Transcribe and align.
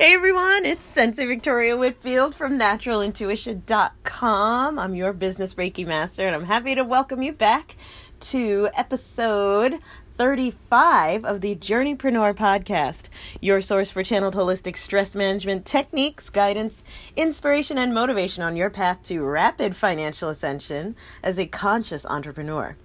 Hey 0.00 0.14
everyone, 0.14 0.64
it's 0.64 0.86
Sensei 0.86 1.26
Victoria 1.26 1.76
Whitfield 1.76 2.32
from 2.32 2.56
naturalintuition.com. 2.56 4.78
I'm 4.78 4.94
your 4.94 5.12
business 5.12 5.54
Reiki 5.54 5.84
master, 5.84 6.24
and 6.24 6.36
I'm 6.36 6.44
happy 6.44 6.76
to 6.76 6.84
welcome 6.84 7.20
you 7.20 7.32
back 7.32 7.74
to 8.20 8.68
episode 8.76 9.80
35 10.16 11.24
of 11.24 11.40
the 11.40 11.56
Journeypreneur 11.56 12.36
podcast, 12.36 13.06
your 13.40 13.60
source 13.60 13.90
for 13.90 14.04
channeled 14.04 14.36
holistic 14.36 14.76
stress 14.76 15.16
management 15.16 15.66
techniques, 15.66 16.30
guidance, 16.30 16.84
inspiration, 17.16 17.76
and 17.76 17.92
motivation 17.92 18.44
on 18.44 18.54
your 18.54 18.70
path 18.70 19.02
to 19.02 19.24
rapid 19.24 19.74
financial 19.74 20.28
ascension 20.28 20.94
as 21.24 21.40
a 21.40 21.46
conscious 21.46 22.06
entrepreneur. 22.06 22.76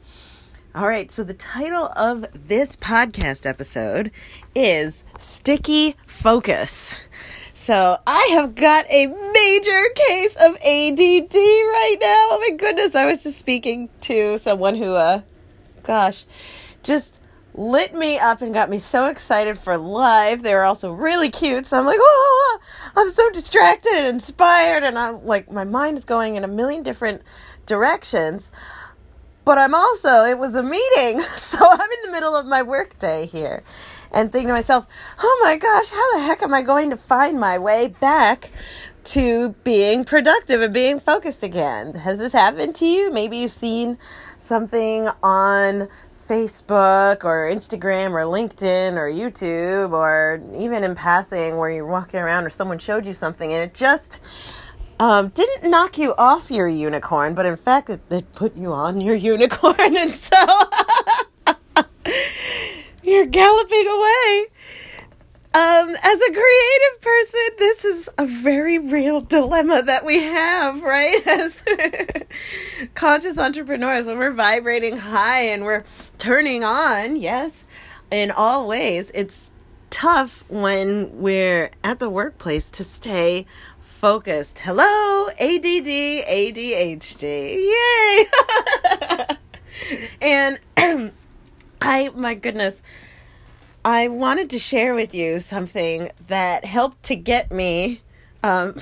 All 0.75 0.87
right, 0.87 1.11
so 1.11 1.23
the 1.23 1.35
title 1.35 1.85
of 1.95 2.25
this 2.47 2.75
podcast 2.75 3.45
episode 3.45 4.09
is 4.55 5.03
Sticky 5.19 5.95
Focus. 6.07 6.95
So 7.53 7.99
I 8.07 8.29
have 8.31 8.55
got 8.55 8.89
a 8.89 9.05
major 9.05 9.89
case 9.93 10.35
of 10.35 10.55
ADD 10.55 11.35
right 11.35 11.97
now. 12.01 12.27
Oh 12.31 12.39
my 12.41 12.57
goodness, 12.57 12.95
I 12.95 13.05
was 13.05 13.21
just 13.21 13.37
speaking 13.37 13.87
to 14.01 14.39
someone 14.39 14.75
who, 14.75 14.95
uh, 14.95 15.21
gosh, 15.83 16.25
just 16.81 17.19
lit 17.53 17.93
me 17.93 18.17
up 18.17 18.41
and 18.41 18.51
got 18.51 18.67
me 18.67 18.79
so 18.79 19.05
excited 19.05 19.59
for 19.59 19.77
live. 19.77 20.41
They 20.41 20.55
were 20.55 20.63
also 20.63 20.91
really 20.91 21.29
cute, 21.29 21.67
so 21.67 21.77
I'm 21.77 21.85
like, 21.85 21.99
oh, 22.01 22.59
I'm 22.95 23.09
so 23.11 23.29
distracted 23.29 23.93
and 23.93 24.07
inspired, 24.07 24.81
and 24.81 24.97
I'm 24.97 25.23
like, 25.23 25.51
my 25.51 25.65
mind 25.65 25.99
is 25.99 26.05
going 26.05 26.35
in 26.35 26.43
a 26.43 26.47
million 26.47 26.81
different 26.81 27.21
directions 27.67 28.49
but 29.45 29.57
I'm 29.57 29.75
also, 29.75 30.23
it 30.25 30.37
was 30.37 30.55
a 30.55 30.63
meeting. 30.63 31.21
So 31.53 31.69
I'm 31.69 31.79
in 31.79 32.01
the 32.05 32.11
middle 32.11 32.35
of 32.35 32.47
my 32.47 32.63
workday 32.63 33.27
here 33.27 33.61
and 34.11 34.31
thinking 34.31 34.47
to 34.47 34.53
myself, 34.53 34.87
oh 35.19 35.41
my 35.43 35.55
gosh, 35.55 35.89
how 35.89 36.13
the 36.13 36.23
heck 36.23 36.41
am 36.41 36.51
I 36.51 36.63
going 36.63 36.89
to 36.89 36.97
find 36.97 37.39
my 37.39 37.59
way 37.59 37.89
back 37.89 38.49
to 39.03 39.49
being 39.63 40.03
productive 40.03 40.61
and 40.61 40.73
being 40.73 40.99
focused 40.99 41.43
again? 41.43 41.93
Has 41.93 42.17
this 42.17 42.33
happened 42.33 42.75
to 42.77 42.87
you? 42.87 43.11
Maybe 43.11 43.37
you've 43.37 43.51
seen 43.51 43.99
something 44.39 45.09
on 45.21 45.89
Facebook 46.27 47.23
or 47.23 47.49
Instagram 47.51 48.11
or 48.11 48.23
LinkedIn 48.23 48.93
or 48.93 49.09
YouTube 49.11 49.91
or 49.91 50.41
even 50.57 50.83
in 50.83 50.95
passing 50.95 51.57
where 51.57 51.69
you're 51.69 51.85
walking 51.85 52.19
around 52.19 52.45
or 52.45 52.49
someone 52.49 52.79
showed 52.79 53.05
you 53.05 53.13
something 53.13 53.53
and 53.53 53.61
it 53.61 53.73
just 53.73 54.19
um, 54.99 55.29
didn't 55.29 55.69
knock 55.69 55.97
you 55.97 56.13
off 56.17 56.51
your 56.51 56.67
unicorn, 56.67 57.33
but 57.33 57.45
in 57.45 57.57
fact, 57.57 57.89
it, 57.89 58.01
it 58.09 58.31
put 58.33 58.55
you 58.55 58.73
on 58.73 59.01
your 59.01 59.15
unicorn, 59.15 59.75
and 59.97 60.11
so 60.11 60.37
you're 63.03 63.25
galloping 63.25 63.87
away. 63.87 64.45
Um, 65.55 65.95
as 66.01 66.19
a 66.19 66.31
creative 66.31 67.01
person, 67.01 67.39
this 67.59 67.85
is 67.85 68.09
a 68.17 68.25
very 68.25 68.79
real 68.79 69.21
dilemma 69.21 69.83
that 69.83 70.03
we 70.03 70.23
have, 70.23 70.81
right? 70.81 71.21
As 71.27 71.63
conscious 72.95 73.37
entrepreneurs, 73.37 74.07
when 74.07 74.17
we're 74.17 74.31
vibrating 74.31 74.97
high 74.97 75.41
and 75.41 75.63
we're 75.63 75.83
turning 76.17 76.63
on, 76.63 77.17
yes, 77.17 77.65
in 78.09 78.31
all 78.31 78.67
ways, 78.67 79.11
it's 79.13 79.51
tough 79.91 80.43
when 80.49 81.21
we're 81.21 81.69
at 81.83 81.99
the 81.99 82.09
workplace 82.09 82.71
to 82.71 82.83
stay 82.83 83.45
focused. 84.03 84.59
Hello, 84.59 85.29
ADD, 85.29 85.87
ADHD. 86.27 87.55
Yay! 87.71 88.25
and 90.21 90.59
I, 91.81 92.09
my 92.09 92.33
goodness, 92.33 92.81
I 93.85 94.09
wanted 94.09 94.49
to 94.49 94.59
share 94.59 94.93
with 94.93 95.15
you 95.15 95.39
something 95.39 96.11
that 96.27 96.65
helped 96.65 97.03
to 97.03 97.15
get 97.15 97.49
me 97.49 98.01
um, 98.43 98.75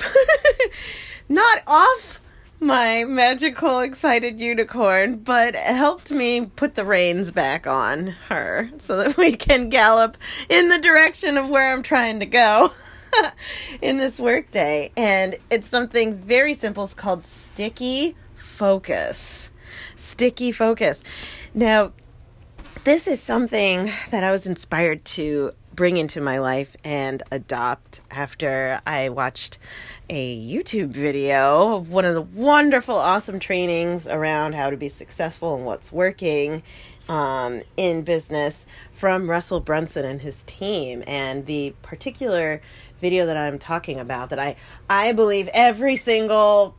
not 1.30 1.60
off 1.68 2.20
my 2.60 3.04
magical 3.04 3.82
excited 3.82 4.42
unicorn, 4.42 5.18
but 5.18 5.56
helped 5.56 6.12
me 6.12 6.48
put 6.48 6.74
the 6.74 6.84
reins 6.84 7.30
back 7.30 7.68
on 7.68 8.08
her 8.28 8.72
so 8.80 8.98
that 8.98 9.18
we 9.18 9.36
can 9.36 9.70
gallop 9.70 10.18
in 10.50 10.70
the 10.70 10.80
direction 10.80 11.38
of 11.38 11.48
where 11.48 11.72
I'm 11.72 11.84
trying 11.84 12.22
to 12.22 12.26
go. 12.26 12.72
in 13.82 13.98
this 13.98 14.20
workday. 14.20 14.92
And 14.96 15.36
it's 15.50 15.68
something 15.68 16.16
very 16.16 16.54
simple. 16.54 16.84
It's 16.84 16.94
called 16.94 17.26
sticky 17.26 18.16
focus. 18.36 19.50
Sticky 19.96 20.52
focus. 20.52 21.02
Now, 21.54 21.94
this 22.84 23.08
is 23.08 23.22
something 23.22 23.92
that 24.10 24.24
I 24.24 24.32
was 24.32 24.48
inspired 24.48 25.06
to 25.06 25.52
bring 25.74 25.98
into 25.98 26.20
my 26.20 26.38
life 26.38 26.76
and 26.84 27.24
adopt 27.32 28.02
after 28.12 28.82
I 28.86 29.10
watched 29.10 29.58
a 30.10 30.38
YouTube 30.38 30.90
video 30.90 31.78
of 31.78 31.90
one 31.90 32.06
of 32.06 32.14
the 32.14 32.22
wonderful, 32.22 32.96
awesome 32.96 33.40
trainings 33.40 34.06
around 34.06 34.54
how 34.54 34.70
to 34.70 34.78
be 34.78 34.90
successful 34.90 35.56
and 35.56 35.66
what's 35.66 35.92
working 35.92 36.64
um, 37.08 37.62
in 37.78 38.04
business 38.04 38.66
from 38.92 39.30
Russell 39.30 39.60
Brunson 39.60 40.06
and 40.06 40.22
his 40.22 40.44
team. 40.44 41.04
And 41.08 41.46
the 41.46 41.74
particular 41.82 42.62
video 43.02 43.26
that 43.26 43.36
I'm 43.36 43.60
talking 43.60 44.00
about 44.00 44.30
that 44.30 44.40
I 44.40 44.56
I 44.90 45.12
believe 45.12 45.50
every 45.54 45.96
single 45.98 46.76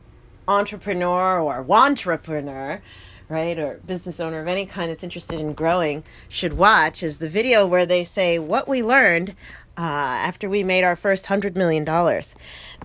entrepreneur 0.47 1.39
or 1.39 1.65
entrepreneur 1.69 2.81
right 3.29 3.57
or 3.59 3.79
business 3.85 4.19
owner 4.19 4.41
of 4.41 4.47
any 4.47 4.65
kind 4.65 4.89
that's 4.89 5.03
interested 5.03 5.39
in 5.39 5.53
growing 5.53 6.03
should 6.29 6.53
watch 6.53 7.03
is 7.03 7.19
the 7.19 7.29
video 7.29 7.65
where 7.67 7.85
they 7.85 8.03
say 8.03 8.39
what 8.39 8.67
we 8.67 8.81
learned 8.83 9.35
uh, 9.77 9.81
after 9.81 10.49
we 10.49 10.63
made 10.63 10.83
our 10.83 10.95
first 10.95 11.25
hundred 11.25 11.57
million 11.57 11.83
dollars. 11.83 12.35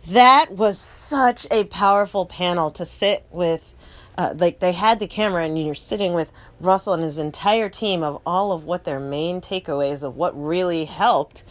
That 0.06 0.50
was 0.50 0.78
such 0.78 1.46
a 1.50 1.64
powerful 1.64 2.26
panel 2.26 2.70
to 2.72 2.86
sit 2.86 3.26
with 3.30 3.74
uh, 4.16 4.34
like 4.36 4.58
they 4.58 4.72
had 4.72 4.98
the 4.98 5.06
camera 5.06 5.44
and 5.44 5.64
you're 5.64 5.74
sitting 5.76 6.12
with 6.12 6.32
russell 6.60 6.92
and 6.92 7.04
his 7.04 7.18
entire 7.18 7.68
team 7.68 8.02
of 8.02 8.20
all 8.26 8.50
of 8.50 8.64
what 8.64 8.82
their 8.82 8.98
main 8.98 9.40
takeaways 9.40 10.02
of 10.02 10.16
what 10.16 10.32
really 10.34 10.86
helped 10.86 11.44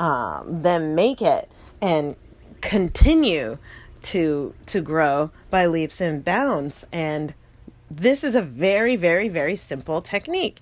um, 0.00 0.62
them 0.62 0.94
make 0.94 1.22
it 1.22 1.50
and 1.80 2.16
continue 2.60 3.58
to 4.02 4.54
to 4.66 4.80
grow 4.80 5.30
by 5.50 5.66
leaps 5.66 6.00
and 6.00 6.24
bounds. 6.24 6.84
And 6.92 7.34
this 7.90 8.24
is 8.24 8.34
a 8.34 8.42
very 8.42 8.96
very 8.96 9.28
very 9.28 9.56
simple 9.56 10.02
technique 10.02 10.60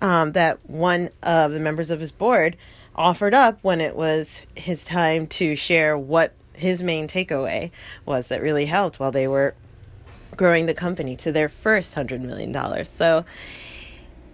um, 0.00 0.32
that 0.32 0.58
one 0.68 1.10
of 1.22 1.52
the 1.52 1.60
members 1.60 1.90
of 1.90 2.00
his 2.00 2.12
board 2.12 2.56
offered 2.96 3.34
up 3.34 3.58
when 3.62 3.80
it 3.80 3.96
was 3.96 4.42
his 4.54 4.84
time 4.84 5.26
to 5.26 5.56
share 5.56 5.98
what 5.98 6.32
his 6.52 6.82
main 6.82 7.08
takeaway 7.08 7.70
was 8.06 8.28
that 8.28 8.40
really 8.40 8.66
helped 8.66 9.00
while 9.00 9.10
they 9.10 9.26
were 9.26 9.54
growing 10.36 10.66
the 10.66 10.74
company 10.74 11.16
to 11.16 11.32
their 11.32 11.48
first 11.48 11.94
hundred 11.94 12.22
million 12.22 12.52
dollars. 12.52 12.88
So 12.88 13.24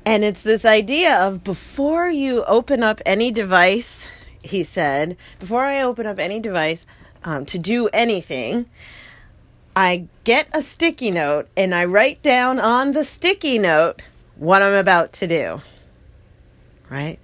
and 0.05 0.25
it's 0.25 0.43
this 0.43 0.65
idea 0.65 1.19
of 1.19 1.45
before 1.45 2.09
you 2.09 2.45
open 2.45 2.83
up 2.83 3.01
any 3.05 3.31
device 3.31 4.07
he 4.43 4.63
said, 4.63 5.17
before 5.39 5.65
I 5.65 5.83
open 5.83 6.07
up 6.07 6.19
any 6.19 6.41
device 6.41 6.87
um, 7.25 7.45
to 7.47 7.59
do 7.59 7.89
anything, 7.89 8.67
I 9.77 10.07
get 10.25 10.49
a 10.53 10.63
sticky 10.63 11.11
note 11.11 11.49
and 11.57 11.75
I 11.75 11.85
write 11.85 12.23
down 12.23 12.59
on 12.59 12.93
the 12.93 13.05
sticky 13.05 13.59
note 13.59 14.03
what 14.37 14.63
I'm 14.63 14.75
about 14.75 15.13
to 15.15 15.27
do. 15.27 15.61
Right? 16.89 17.19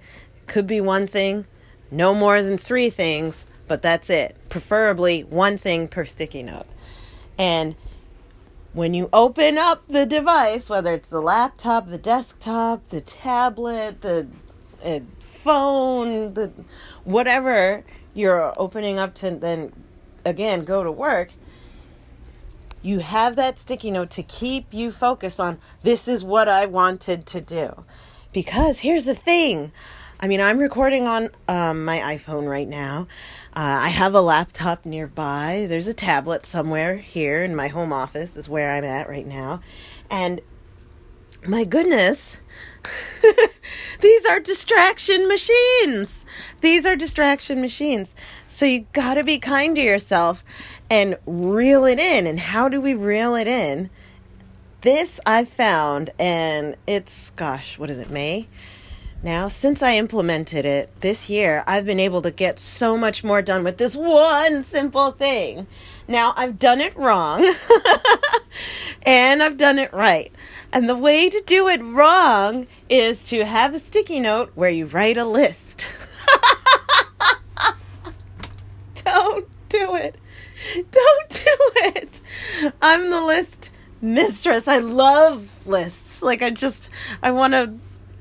Could 0.45 0.67
be 0.67 0.79
one 0.79 1.07
thing, 1.07 1.45
no 1.91 2.13
more 2.13 2.41
than 2.41 2.57
three 2.57 2.89
things, 2.89 3.45
but 3.67 3.81
that's 3.81 4.09
it. 4.09 4.35
Preferably 4.49 5.23
one 5.23 5.57
thing 5.57 5.87
per 5.87 6.05
sticky 6.05 6.43
note. 6.43 6.67
And 7.37 7.75
when 8.73 8.93
you 8.93 9.09
open 9.11 9.57
up 9.57 9.83
the 9.87 10.05
device, 10.05 10.69
whether 10.69 10.93
it's 10.93 11.09
the 11.09 11.21
laptop, 11.21 11.89
the 11.89 11.97
desktop, 11.97 12.87
the 12.89 13.01
tablet, 13.01 14.01
the 14.01 14.27
uh, 14.87 14.99
phone, 15.19 16.33
the 16.33 16.51
whatever 17.03 17.83
you're 18.13 18.53
opening 18.57 18.97
up 18.97 19.13
to 19.15 19.31
then 19.31 19.73
again 20.25 20.65
go 20.65 20.83
to 20.83 20.91
work, 20.91 21.31
you 22.81 22.99
have 22.99 23.35
that 23.35 23.59
sticky 23.59 23.91
note 23.91 24.09
to 24.11 24.23
keep 24.23 24.73
you 24.73 24.91
focused 24.91 25.39
on 25.39 25.59
this 25.83 26.07
is 26.07 26.23
what 26.23 26.47
I 26.47 26.65
wanted 26.65 27.25
to 27.27 27.41
do. 27.41 27.83
Because 28.31 28.79
here's 28.79 29.05
the 29.05 29.15
thing. 29.15 29.71
I 30.19 30.27
mean, 30.27 30.41
I'm 30.41 30.57
recording 30.57 31.05
on 31.05 31.29
um, 31.47 31.85
my 31.85 31.99
iPhone 31.99 32.49
right 32.49 32.67
now. 32.67 33.07
Uh, 33.55 33.81
I 33.81 33.89
have 33.89 34.15
a 34.15 34.21
laptop 34.21 34.85
nearby. 34.85 35.67
There's 35.69 35.87
a 35.87 35.93
tablet 35.93 36.45
somewhere 36.45 36.97
here 36.97 37.43
in 37.43 37.55
my 37.55 37.67
home 37.67 37.93
office, 37.93 38.35
is 38.35 38.49
where 38.49 38.71
I'm 38.71 38.83
at 38.83 39.09
right 39.09 39.27
now. 39.27 39.61
And 40.09 40.41
my 41.45 41.63
goodness, 41.65 42.37
these 44.01 44.25
are 44.25 44.39
distraction 44.39 45.27
machines. 45.27 46.25
These 46.61 46.85
are 46.85 46.95
distraction 46.95 47.61
machines. 47.61 48.15
So 48.47 48.65
you 48.65 48.87
got 48.93 49.15
to 49.15 49.23
be 49.23 49.39
kind 49.39 49.75
to 49.75 49.81
yourself 49.81 50.43
and 50.89 51.17
reel 51.25 51.85
it 51.85 51.99
in. 51.99 52.27
And 52.27 52.39
how 52.39 52.69
do 52.69 52.79
we 52.81 52.93
reel 52.93 53.35
it 53.35 53.47
in? 53.47 53.89
This 54.81 55.19
I've 55.25 55.49
found, 55.49 56.11
and 56.19 56.75
it's, 56.85 57.31
gosh, 57.31 57.79
what 57.79 57.89
is 57.89 57.97
it, 57.97 58.09
May? 58.09 58.47
Now, 59.23 59.47
since 59.47 59.81
I 59.81 59.95
implemented 59.95 60.63
it 60.63 61.01
this 61.01 61.27
year, 61.27 61.63
I've 61.65 61.85
been 61.85 61.99
able 61.99 62.21
to 62.21 62.29
get 62.29 62.59
so 62.59 62.95
much 62.97 63.23
more 63.23 63.41
done 63.41 63.63
with 63.63 63.77
this 63.77 63.95
one 63.95 64.63
simple 64.63 65.11
thing. 65.11 65.65
Now, 66.07 66.33
I've 66.37 66.59
done 66.59 66.79
it 66.81 66.95
wrong 66.95 67.43
and 69.01 69.41
I've 69.41 69.57
done 69.57 69.79
it 69.79 69.91
right. 69.91 70.31
And 70.71 70.89
the 70.89 70.95
way 70.95 71.29
to 71.29 71.43
do 71.45 71.67
it 71.67 71.81
wrong 71.81 72.67
is 72.89 73.27
to 73.29 73.45
have 73.45 73.73
a 73.73 73.79
sticky 73.79 74.19
note 74.19 74.51
where 74.55 74.69
you 74.69 74.85
write 74.85 75.17
a 75.17 75.25
list. 75.25 75.87
Don't 79.05 79.47
do 79.69 79.95
it. 79.95 80.15
Don't 80.73 81.29
do 81.29 81.57
it. 81.95 82.19
I'm 82.81 83.09
the 83.09 83.23
list 83.23 83.71
mistress. 84.01 84.67
I 84.67 84.79
love 84.79 85.65
lists. 85.65 86.21
Like 86.21 86.41
I 86.41 86.49
just 86.49 86.89
I 87.23 87.31
want 87.31 87.53
to 87.53 87.73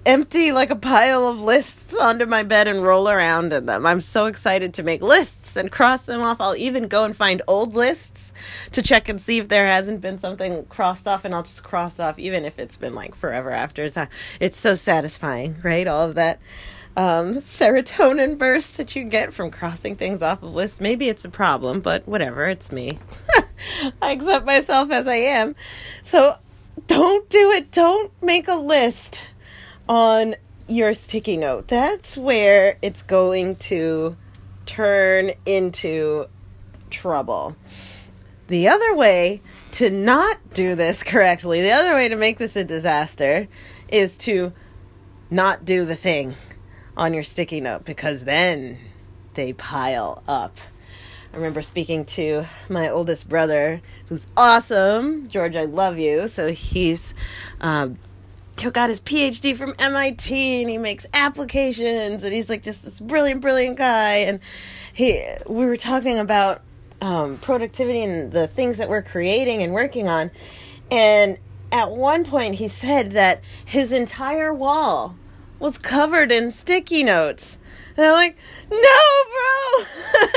empty 0.07 0.53
like 0.53 0.71
a 0.71 0.77
pile 0.77 1.27
of 1.27 1.43
lists 1.43 1.93
under 1.95 2.27
my 2.27 2.45
bed 2.45 2.69
and 2.69 2.83
roll 2.83 3.09
around 3.09 3.53
in 3.53 3.67
them. 3.67 3.85
I'm 3.85 4.01
so 4.01 4.27
excited 4.27 4.75
to 4.75 4.83
make 4.85 5.03
lists 5.03 5.57
and 5.57 5.71
cross 5.71 6.07
them 6.07 6.23
off. 6.23 6.41
I'll 6.41 6.57
even 6.57 6.87
go 6.87 7.05
and 7.05 7.15
find 7.15 7.43
old 7.49 7.75
lists 7.75 8.33
to 8.73 8.83
check 8.83 9.09
and 9.09 9.21
see 9.21 9.39
if 9.39 9.49
there 9.49 9.67
hasn't 9.67 10.01
been 10.01 10.19
something 10.19 10.65
crossed 10.67 11.09
off, 11.09 11.25
and 11.25 11.35
I'll 11.35 11.43
just 11.43 11.65
cross 11.65 11.99
off 11.99 12.19
even 12.19 12.45
if 12.45 12.59
it's 12.59 12.77
been 12.77 12.95
like 12.95 13.15
forever 13.15 13.51
after. 13.51 13.83
It's, 13.83 13.99
it's 14.41 14.59
so 14.59 14.77
satisfying, 14.77 15.57
right? 15.63 15.89
All 15.89 16.09
of 16.09 16.15
that 16.15 16.39
um, 16.97 17.35
serotonin 17.35 18.39
burst 18.39 18.77
that 18.77 18.95
you 18.95 19.05
get 19.05 19.35
from 19.35 19.51
crossing 19.51 19.97
things 19.97 20.23
off 20.23 20.43
of 20.43 20.55
lists. 20.55 20.81
Maybe 20.81 21.09
it's 21.09 21.25
a 21.25 21.29
problem, 21.29 21.81
but 21.81 22.07
whatever, 22.07 22.47
it's 22.47 22.71
me. 22.71 23.01
I 24.01 24.13
accept 24.13 24.47
myself 24.47 24.91
as 24.93 25.09
I 25.09 25.17
am. 25.17 25.57
So 26.05 26.37
don't 26.87 27.29
do 27.29 27.51
it. 27.51 27.73
Don't 27.73 28.13
make 28.23 28.47
a 28.47 28.55
list 28.55 29.25
on 29.89 30.35
your 30.69 30.95
sticky 30.95 31.37
note. 31.37 31.69
That's 31.69 32.17
where 32.17 32.77
it's 32.83 33.03
going 33.03 33.57
to 33.57 34.17
turn 34.65 35.33
into 35.45 36.27
trouble. 36.91 37.57
The 38.49 38.69
other 38.69 38.95
way 38.95 39.43
to 39.73 39.91
not 39.91 40.39
do 40.55 40.75
this 40.75 41.03
correctly, 41.03 41.63
the 41.63 41.73
other 41.73 41.95
way 41.95 42.09
to 42.09 42.17
make 42.17 42.39
this 42.39 42.57
a 42.57 42.65
disaster 42.65 43.49
is 43.89 44.19
to 44.19 44.53
not 45.31 45.65
do 45.65 45.85
the 45.85 45.97
thing 45.97 46.37
on 46.97 47.13
your 47.13 47.25
sticky 47.25 47.61
note 47.61 47.85
because 47.85 48.25
then 48.25 48.79
they 49.35 49.53
pile 49.53 50.23
up. 50.27 50.59
I 51.33 51.37
remember 51.37 51.61
speaking 51.61 52.05
to 52.07 52.47
my 52.69 52.89
oldest 52.89 53.29
brother, 53.29 53.83
who's 54.09 54.27
awesome. 54.37 55.29
George, 55.29 55.55
I 55.55 55.65
love 55.65 55.99
you. 55.99 56.29
So 56.29 56.51
he's 56.51 57.13
um, 57.61 57.99
who 58.63 58.71
got 58.71 58.89
his 58.89 59.01
PhD 59.01 59.57
from 59.57 59.75
MIT 59.79 60.61
and 60.63 60.71
he 60.71 60.79
makes 60.79 61.07
applications 61.13 62.25
and 62.25 62.33
he's 62.33 62.49
like 62.49 62.63
just 62.63 62.85
this 62.85 63.01
brilliant, 63.01 63.41
brilliant 63.41 63.77
guy. 63.77 64.17
And 64.17 64.41
he, 64.93 65.23
we 65.47 65.67
were 65.67 65.77
talking 65.77 66.19
about 66.19 66.63
um, 67.01 67.39
productivity 67.39 68.03
and 68.03 68.33
the 68.33 68.47
things 68.47 68.79
that 68.79 68.89
we're 68.89 69.03
creating 69.03 69.63
and 69.63 69.73
working 69.73 70.09
on. 70.09 70.31
And 70.91 71.39
at 71.73 71.91
one 71.91 72.25
point, 72.25 72.57
he 72.57 72.69
said 72.69 73.13
that 73.13 73.43
his 73.65 73.93
entire 73.93 74.55
wall 74.55 75.17
was 75.59 75.79
covered 75.79 76.33
in 76.33 76.51
sticky 76.51 77.03
notes. 77.03 77.59
And 77.97 78.07
I'm 78.07 78.13
like, 78.13 78.37
no, 78.71 78.77
bro, 78.77 79.85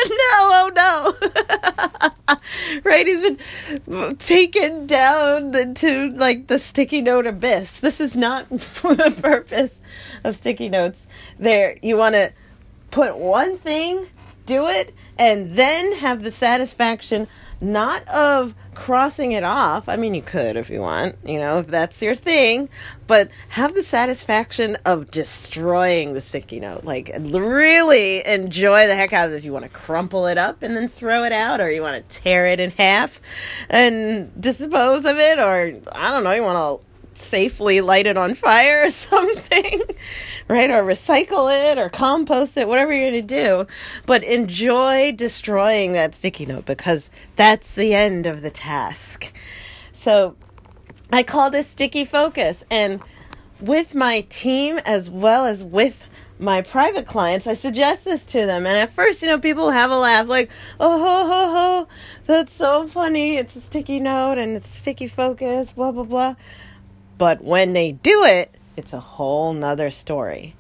no, 0.10 0.38
oh 0.52 0.72
no. 0.76 2.10
right? 2.84 3.06
He's 3.06 3.22
been 3.22 4.16
taken 4.18 4.88
down 4.88 5.52
the, 5.52 5.74
to 5.76 6.12
like 6.12 6.48
the 6.48 6.60
sticky 6.60 7.02
note 7.02 7.28
abyss. 7.28 7.80
This 7.80 8.00
is 8.00 8.16
not 8.16 8.62
for 8.62 8.96
the 8.96 9.12
purpose 9.12 9.80
of 10.24 10.36
sticky 10.36 10.70
notes. 10.70 11.02
There, 11.38 11.78
you 11.82 11.98
want 11.98 12.16
to 12.16 12.34
put 12.92 13.18
one 13.18 13.58
thing, 13.58 14.08
do 14.46 14.68
it, 14.68 14.94
and 15.18 15.56
then 15.56 15.94
have 15.94 16.24
the 16.24 16.32
satisfaction 16.32 17.28
not 17.62 18.08
of 18.08 18.56
crossing 18.74 19.34
it 19.34 19.44
off. 19.44 19.90
I 19.90 19.98
mean, 19.98 20.14
you 20.14 20.22
could 20.22 20.56
if 20.56 20.70
you 20.70 20.80
want, 20.80 21.18
you 21.26 21.40
know, 21.40 21.60
if 21.60 21.68
that's 21.68 22.02
your 22.02 22.16
thing, 22.16 22.70
but 23.08 23.30
have 23.50 23.74
the 23.74 23.84
satisfaction 23.84 24.78
of 24.86 25.12
destroying 25.12 26.14
the 26.14 26.22
sticky 26.22 26.60
note. 26.60 26.86
Like, 26.86 27.12
really 27.20 28.26
enjoy 28.26 28.88
the 28.88 28.96
heck 28.96 29.12
out 29.12 29.28
of 29.28 29.34
it 29.34 29.38
if 29.38 29.46
you 29.46 29.52
want 29.52 29.66
to 29.66 29.70
crumple 29.70 30.28
it 30.28 30.38
up 30.38 30.64
and 30.64 30.76
then 30.78 30.88
throw 30.88 31.24
it 31.24 31.32
out, 31.32 31.60
or 31.60 31.70
you 31.72 31.82
want 31.82 32.10
to 32.10 32.22
tear 32.22 32.48
it 32.48 32.60
in 32.60 32.72
half 32.72 33.20
and 33.70 34.32
dispose 34.42 35.06
of 35.06 35.18
it, 35.18 35.40
or 35.40 35.74
I 35.92 36.12
don't 36.12 36.24
know, 36.24 36.32
you 36.32 36.44
want 36.44 36.82
to 36.82 36.89
safely 37.20 37.82
light 37.82 38.08
it 38.08 38.18
on 38.18 38.34
fire 38.34 38.86
or 38.86 38.90
something, 38.90 39.82
right? 40.48 40.70
Or 40.70 40.84
recycle 40.84 41.72
it 41.72 41.78
or 41.78 41.90
compost 41.90 42.58
it, 42.58 42.68
whatever 42.68 42.94
you're 42.94 43.12
going 43.12 43.28
to 43.28 43.42
do. 43.42 43.68
But 44.06 44.24
enjoy 44.24 45.12
destroying 45.12 45.94
that 45.94 46.16
sticky 46.16 46.46
note 46.46 46.66
because 46.66 47.10
that's 47.36 47.76
the 47.76 47.94
end 47.94 48.26
of 48.26 48.42
the 48.42 48.52
task. 48.52 49.32
So 49.92 50.36
I 51.12 51.24
call 51.24 51.50
this 51.50 51.68
sticky 51.68 52.06
focus. 52.06 52.64
And 52.70 53.02
with 53.60 53.96
my 53.96 54.22
team 54.30 54.80
as 54.86 55.10
well 55.10 55.46
as 55.46 55.64
with 55.64 56.08
my 56.40 56.62
private 56.62 57.06
clients, 57.06 57.48
I 57.48 57.54
suggest 57.54 58.06
this 58.06 58.26
to 58.28 58.46
them. 58.46 58.66
And 58.66 58.78
at 58.78 58.94
first, 58.94 59.22
you 59.22 59.28
know, 59.28 59.40
people 59.40 59.72
have 59.72 59.92
a 59.92 59.98
laugh 59.98 60.28
like, 60.28 60.50
oh, 60.80 60.98
ho, 60.98 61.28
ho, 61.28 61.54
ho, 61.54 61.88
that's 62.26 62.54
so 62.54 62.88
funny. 62.88 63.36
It's 63.36 63.56
a 63.58 63.62
sticky 63.62 64.00
note 64.00 64.38
and 64.38 64.56
it's 64.56 64.70
sticky 64.70 65.08
focus, 65.08 65.74
blah, 65.74 65.92
blah, 65.92 66.04
blah. 66.04 66.36
But 67.20 67.44
when 67.44 67.74
they 67.74 67.92
do 67.92 68.24
it, 68.24 68.56
it's 68.78 68.94
a 68.94 69.00
whole 69.02 69.54
nother 69.54 69.92
story. 69.92 70.56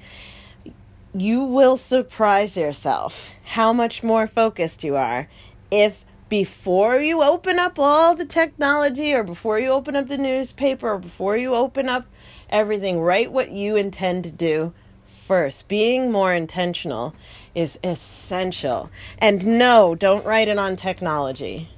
You 1.16 1.44
will 1.46 1.78
surprise 1.78 2.58
yourself 2.58 3.32
how 3.44 3.72
much 3.72 4.04
more 4.04 4.28
focused 4.28 4.84
you 4.84 4.98
are 4.98 5.30
if 5.72 6.04
before 6.28 7.00
you 7.00 7.24
open 7.24 7.60
up 7.60 7.80
all 7.80 8.14
the 8.14 8.26
technology 8.26 9.14
or 9.14 9.24
before 9.24 9.58
you 9.58 9.70
open 9.70 9.96
up 9.96 10.10
the 10.10 10.18
newspaper 10.18 10.90
or 10.92 11.00
before 11.00 11.38
you 11.38 11.56
open 11.56 11.88
up 11.88 12.06
everything, 12.50 13.00
write 13.00 13.32
what 13.32 13.52
you 13.52 13.78
intend 13.78 14.26
to 14.26 14.30
do 14.30 14.74
first. 15.08 15.70
Being 15.70 16.12
more 16.12 16.34
intentional 16.34 17.16
is 17.56 17.80
essential. 17.86 18.90
And 19.18 19.58
no, 19.58 19.96
don't 19.96 20.26
write 20.26 20.50
it 20.50 20.60
on 20.60 20.76
technology. 20.76 21.70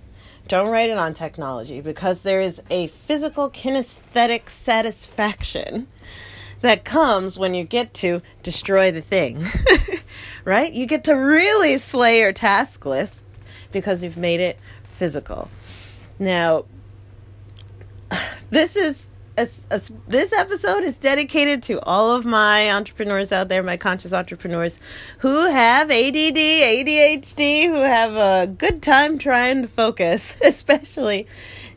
Don't 0.51 0.67
write 0.67 0.89
it 0.89 0.97
on 0.97 1.13
technology 1.13 1.79
because 1.79 2.23
there 2.23 2.41
is 2.41 2.61
a 2.69 2.87
physical 2.87 3.49
kinesthetic 3.49 4.49
satisfaction 4.49 5.87
that 6.59 6.83
comes 6.83 7.39
when 7.39 7.53
you 7.53 7.63
get 7.63 7.93
to 7.93 8.21
destroy 8.43 8.91
the 8.91 8.99
thing. 8.99 9.45
right? 10.43 10.73
You 10.73 10.87
get 10.87 11.05
to 11.05 11.13
really 11.13 11.77
slay 11.77 12.19
your 12.19 12.33
task 12.33 12.85
list 12.85 13.23
because 13.71 14.03
you've 14.03 14.17
made 14.17 14.41
it 14.41 14.59
physical. 14.95 15.49
Now, 16.19 16.65
this 18.49 18.75
is 18.75 19.07
a, 19.37 19.47
a, 19.69 19.81
this 20.07 20.33
episode 20.33 20.83
is 20.83 20.97
dedicated 20.97 21.63
to 21.63 21.79
all 21.81 22.11
of 22.11 22.25
my 22.25 22.71
entrepreneurs 22.71 23.31
out 23.31 23.47
there, 23.49 23.63
my 23.63 23.77
conscious 23.77 24.13
entrepreneurs 24.13 24.79
who 25.19 25.49
have 25.49 25.89
ADD, 25.89 26.35
ADHD, 26.35 27.65
who 27.65 27.81
have 27.81 28.15
a 28.15 28.47
good 28.47 28.81
time 28.81 29.17
trying 29.17 29.61
to 29.61 29.67
focus, 29.67 30.35
especially 30.43 31.27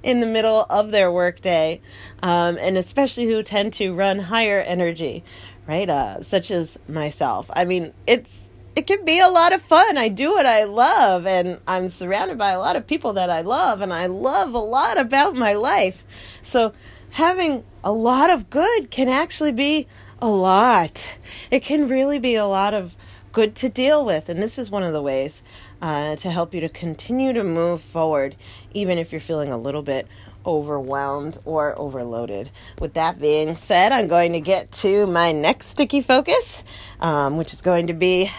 in 0.03 0.21
the 0.21 0.27
middle 0.27 0.67
of 0.69 0.91
their 0.91 1.11
workday, 1.11 1.81
um, 2.23 2.59
and 2.61 2.77
especially 2.77 3.27
who 3.27 3.43
tend 3.43 3.73
to 3.75 3.95
run 3.95 4.19
higher 4.19 4.61
energy, 4.61 5.25
right? 5.67 5.89
Uh, 5.89 6.23
such 6.23 6.51
as 6.51 6.79
myself. 6.89 7.51
I 7.53 7.65
mean, 7.65 7.93
it's 8.07 8.44
it 8.77 8.87
can 8.87 9.05
be 9.05 9.21
a 9.21 9.29
lot 9.29 9.53
of 9.53 9.63
fun. 9.63 9.97
I 9.97 10.09
do 10.09 10.33
what 10.33 10.47
I 10.47 10.65
love, 10.65 11.27
and 11.27 11.61
I'm 11.67 11.89
surrounded 11.89 12.39
by 12.39 12.51
a 12.51 12.59
lot 12.59 12.77
of 12.77 12.87
people 12.87 13.13
that 13.15 13.31
I 13.31 13.43
love, 13.43 13.81
and 13.81 13.93
I 13.93 14.07
love 14.07 14.55
a 14.55 14.59
lot 14.59 14.99
about 14.99 15.35
my 15.35 15.55
life. 15.55 16.05
So 16.43 16.73
having 17.13 17.65
a 17.83 17.93
lot 17.93 18.31
of 18.31 18.51
good 18.51 18.91
can 18.91 19.09
actually 19.09 19.53
be 19.53 19.87
a 20.21 20.29
lot. 20.29 21.19
It 21.51 21.61
can 21.61 21.89
really 21.89 22.19
be 22.19 22.35
a 22.35 22.47
lot 22.47 22.75
of 22.75 22.97
good 23.31 23.55
to 23.57 23.69
deal 23.69 24.05
with. 24.05 24.29
And 24.29 24.43
this 24.43 24.59
is 24.59 24.71
one 24.71 24.83
of 24.83 24.93
the 24.93 25.03
ways 25.03 25.43
uh, 25.83 26.17
to 26.17 26.31
help 26.31 26.55
you 26.55 26.61
to 26.61 26.69
continue 26.69 27.33
to 27.33 27.45
move 27.45 27.81
forward, 27.81 28.37
even 28.73 28.97
if 28.97 29.13
you're 29.13 29.21
feeling 29.21 29.51
a 29.51 29.59
little 29.59 29.83
bit 29.83 30.07
overwhelmed 30.47 31.39
or 31.45 31.79
overloaded. 31.79 32.51
With 32.79 32.95
that 32.95 33.21
being 33.21 33.57
said, 33.57 33.93
I'm 33.93 34.09
going 34.09 34.33
to 34.33 34.41
get 34.41 34.71
to 34.73 35.07
my 35.07 35.33
next 35.33 35.67
sticky 35.67 36.01
focus, 36.01 36.63
um, 37.01 37.37
which 37.37 37.53
is 37.53 37.61
going 37.61 37.89
to 37.89 37.95
be 37.95 38.31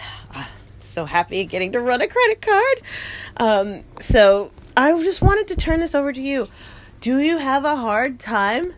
so 0.95 1.05
happy 1.05 1.43
getting 1.43 1.73
to 1.73 1.81
run 1.81 2.01
a 2.01 2.07
credit 2.07 2.41
card. 2.41 2.81
Um, 3.37 3.81
so 3.99 4.51
I 4.77 4.91
just 5.03 5.21
wanted 5.21 5.49
to 5.49 5.57
turn 5.57 5.81
this 5.81 5.93
over 5.93 6.13
to 6.13 6.21
you. 6.21 6.47
Do 7.01 7.19
you 7.19 7.37
have 7.37 7.65
a 7.65 7.75
hard 7.75 8.17
time 8.17 8.73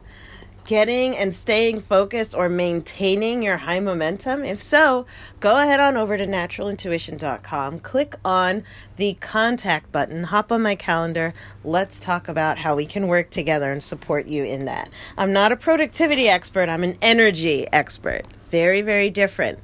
getting 0.65 1.15
and 1.15 1.33
staying 1.33 1.79
focused 1.79 2.33
or 2.33 2.49
maintaining 2.49 3.43
your 3.43 3.57
high 3.57 3.79
momentum? 3.79 4.43
If 4.43 4.59
so, 4.59 5.05
go 5.39 5.61
ahead 5.61 5.79
on 5.79 5.95
over 5.95 6.17
to 6.17 6.25
naturalintuition.com, 6.25 7.81
click 7.81 8.15
on 8.25 8.63
the 8.95 9.13
contact 9.21 9.91
button, 9.91 10.23
hop 10.23 10.51
on 10.51 10.63
my 10.63 10.73
calendar. 10.73 11.35
Let's 11.63 11.99
talk 11.99 12.27
about 12.27 12.57
how 12.57 12.75
we 12.75 12.87
can 12.87 13.07
work 13.07 13.29
together 13.29 13.71
and 13.71 13.81
support 13.81 14.25
you 14.25 14.43
in 14.43 14.65
that. 14.65 14.89
I'm 15.19 15.31
not 15.31 15.51
a 15.51 15.55
productivity 15.55 16.27
expert, 16.27 16.67
I'm 16.67 16.83
an 16.83 16.97
energy 16.99 17.67
expert. 17.71 18.25
very, 18.49 18.81
very 18.81 19.11
different. 19.11 19.59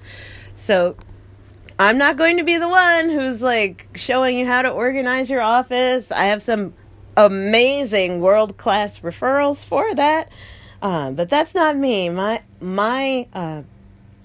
So 0.55 0.95
I'm 1.83 1.97
not 1.97 2.15
going 2.15 2.37
to 2.37 2.45
be 2.45 2.57
the 2.57 2.69
one 2.69 3.09
who's 3.09 3.41
like 3.41 3.89
showing 3.95 4.39
you 4.39 4.45
how 4.45 4.61
to 4.61 4.69
organize 4.69 5.29
your 5.29 5.41
office. 5.41 6.13
I 6.13 6.27
have 6.27 6.41
some 6.41 6.73
amazing 7.17 8.21
world 8.21 8.55
class 8.55 9.01
referrals 9.01 9.65
for 9.65 9.93
that. 9.95 10.31
Uh, 10.81 11.11
but 11.11 11.29
that's 11.29 11.53
not 11.53 11.75
me. 11.75 12.07
My 12.07 12.41
my 12.61 13.27
uh, 13.33 13.63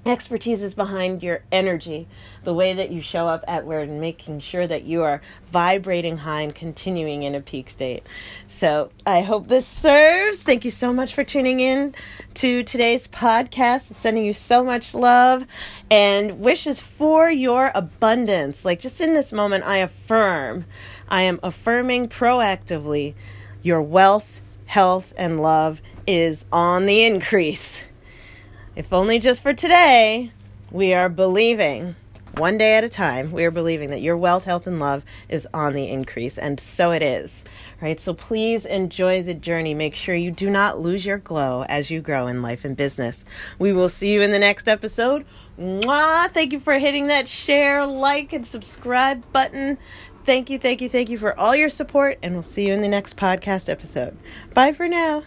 expertise 0.09 0.63
is 0.63 0.75
behind 0.75 1.23
your 1.23 1.43
energy, 1.51 2.07
the 2.45 2.55
way 2.55 2.73
that 2.73 2.91
you 2.91 3.01
show 3.01 3.27
up 3.27 3.45
at 3.49 3.67
work, 3.67 3.89
and 3.89 4.01
making 4.01 4.41
sure 4.41 4.67
that 4.67 4.85
you 4.85 5.03
are 5.03 5.21
vibrating 5.51 6.19
high 6.19 6.43
and 6.43 6.55
continuing 6.55 7.23
in 7.23 7.35
a 7.35 7.41
peak 7.41 7.71
state. 7.71 8.05
So 8.47 8.91
I 9.07 9.23
hope 9.23 9.49
this 9.49 9.67
serves. 9.67 10.43
Thank 10.43 10.65
you 10.65 10.71
so 10.71 10.93
much 10.93 11.15
for 11.15 11.25
tuning 11.25 11.61
in 11.61 11.95
to 12.35 12.63
today's 12.63 13.09
podcast. 13.09 13.95
Sending 13.95 14.25
you 14.25 14.33
so 14.33 14.65
much 14.65 14.95
love 14.95 15.47
and 15.91 16.41
wishes 16.41 16.81
for 16.81 17.31
your 17.31 17.73
abundance. 17.75 18.65
Like 18.65 18.81
just 18.81 19.01
in 19.01 19.15
this 19.15 19.33
moment, 19.33 19.65
I 19.65 19.79
affirm, 19.79 20.65
I 21.09 21.23
am 21.23 21.41
affirming 21.43 22.09
proactively 22.09 23.15
your 23.63 23.83
wealth, 23.83 24.41
health, 24.67 25.13
and 25.17 25.41
love 25.41 25.83
is 26.07 26.45
on 26.53 26.87
the 26.87 27.05
increase. 27.05 27.83
If 28.79 28.93
only 28.93 29.19
just 29.19 29.43
for 29.43 29.53
today, 29.53 30.31
we 30.71 30.95
are 30.95 31.09
believing, 31.09 31.97
one 32.37 32.59
day 32.59 32.77
at 32.77 32.85
a 32.85 32.89
time, 32.89 33.33
we 33.33 33.45
are 33.45 33.51
believing 33.51 33.91
that 33.91 34.03
your 34.03 34.17
wealth, 34.17 34.45
health, 34.45 34.69
and 34.69 34.79
love 34.79 35.05
is 35.29 35.49
on 35.53 35.73
the 35.73 35.89
increase, 35.89 36.39
and 36.39 36.61
so 36.61 36.93
it 36.93 37.03
is. 37.03 37.43
Right? 37.83 37.99
So 37.99 38.15
please 38.15 38.65
enjoy 38.65 39.25
the 39.25 39.35
journey. 39.35 39.75
Make 39.75 39.97
sure 39.97 40.15
you 40.15 40.31
do 40.31 40.49
not 40.49 40.79
lose 40.79 41.05
your 41.05 41.19
glow 41.19 41.65
as 41.65 41.91
you 41.91 42.01
grow 42.01 42.29
in 42.29 42.41
life 42.41 42.65
and 42.65 42.77
business. 42.77 43.25
We 43.59 43.73
will 43.73 43.89
see 43.89 44.13
you 44.13 44.23
in 44.23 44.31
the 44.31 44.39
next 44.39 44.69
episode. 44.69 45.27
Mwah! 45.59 46.31
Thank 46.31 46.53
you 46.53 46.61
for 46.61 46.75
hitting 46.75 47.09
that 47.09 47.27
share, 47.27 47.85
like, 47.85 48.33
and 48.33 48.47
subscribe 48.47 49.25
button. 49.33 49.77
Thank 50.25 50.51
you, 50.51 50.59
thank 50.61 50.81
you, 50.81 50.89
thank 50.89 51.11
you 51.11 51.19
for 51.19 51.37
all 51.37 51.57
your 51.57 51.69
support, 51.69 52.19
and 52.23 52.33
we'll 52.33 52.45
see 52.45 52.69
you 52.69 52.75
in 52.75 52.83
the 52.83 52.87
next 52.87 53.17
podcast 53.17 53.69
episode. 53.69 54.17
Bye 54.55 54.73
for 54.73 54.87
now. 54.87 55.25